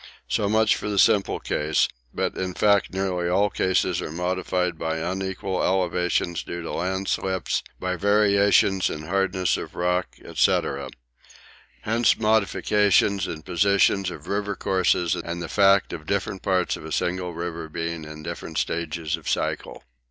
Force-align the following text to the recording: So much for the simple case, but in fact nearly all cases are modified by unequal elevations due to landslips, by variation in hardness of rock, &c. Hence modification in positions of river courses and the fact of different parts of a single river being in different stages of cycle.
So 0.27 0.49
much 0.49 0.75
for 0.75 0.89
the 0.89 0.97
simple 0.97 1.39
case, 1.39 1.87
but 2.11 2.35
in 2.35 2.55
fact 2.55 2.91
nearly 2.91 3.29
all 3.29 3.51
cases 3.51 4.01
are 4.01 4.11
modified 4.11 4.79
by 4.79 4.97
unequal 4.97 5.61
elevations 5.61 6.41
due 6.41 6.63
to 6.63 6.71
landslips, 6.73 7.61
by 7.79 7.95
variation 7.97 8.81
in 8.89 9.03
hardness 9.03 9.57
of 9.57 9.75
rock, 9.75 10.15
&c. 10.35 10.59
Hence 11.83 12.17
modification 12.17 13.19
in 13.31 13.43
positions 13.43 14.09
of 14.09 14.27
river 14.27 14.55
courses 14.55 15.13
and 15.15 15.39
the 15.39 15.47
fact 15.47 15.93
of 15.93 16.07
different 16.07 16.41
parts 16.41 16.75
of 16.75 16.83
a 16.83 16.91
single 16.91 17.35
river 17.35 17.69
being 17.69 18.03
in 18.03 18.23
different 18.23 18.57
stages 18.57 19.15
of 19.15 19.29
cycle. 19.29 19.83